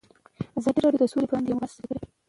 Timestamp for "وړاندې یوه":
1.33-1.57